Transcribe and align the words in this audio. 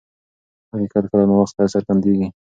حقیقت 0.71 1.03
کله 1.11 1.23
ناوخته 1.29 1.63
څرګندیږي. 1.73 2.27